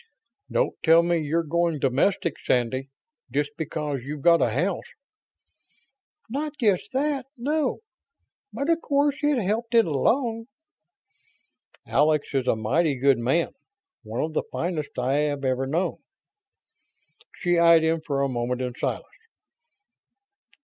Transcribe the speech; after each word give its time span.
Don't 0.51 0.73
tell 0.81 1.03
me 1.03 1.19
you're 1.21 1.43
going 1.43 1.77
domestic, 1.77 2.33
Sandy, 2.43 2.89
just 3.31 3.51
because 3.55 3.99
you've 4.01 4.23
got 4.23 4.41
a 4.41 4.49
house?" 4.49 4.87
"Not 6.27 6.53
just 6.59 6.91
that, 6.93 7.27
no. 7.37 7.81
But 8.51 8.71
of 8.71 8.81
course 8.81 9.17
it 9.21 9.37
helped 9.39 9.75
it 9.75 9.85
along." 9.85 10.47
"Alex 11.85 12.33
is 12.33 12.47
a 12.47 12.55
mighty 12.55 12.97
good 12.97 13.19
man. 13.19 13.53
One 14.01 14.23
of 14.23 14.33
the 14.33 14.41
finest 14.51 14.97
I 14.97 15.17
have 15.17 15.43
ever 15.45 15.67
known." 15.67 15.97
She 17.35 17.59
eyed 17.59 17.83
him 17.83 18.01
for 18.03 18.23
a 18.23 18.27
moment 18.27 18.59
in 18.63 18.73
silence. 18.73 19.05